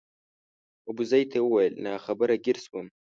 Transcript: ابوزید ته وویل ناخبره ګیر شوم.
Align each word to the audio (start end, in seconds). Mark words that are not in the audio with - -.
ابوزید 0.89 1.27
ته 1.31 1.37
وویل 1.41 1.73
ناخبره 1.85 2.35
ګیر 2.45 2.57
شوم. 2.65 2.87